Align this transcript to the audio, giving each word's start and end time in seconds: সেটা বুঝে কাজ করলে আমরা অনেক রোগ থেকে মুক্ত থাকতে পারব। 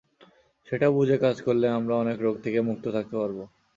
সেটা 0.67 0.87
বুঝে 0.95 1.17
কাজ 1.17 1.37
করলে 1.41 1.67
আমরা 1.77 1.93
অনেক 1.95 2.17
রোগ 2.21 2.35
থেকে 2.43 2.59
মুক্ত 2.69 2.85
থাকতে 2.95 3.15
পারব। 3.17 3.37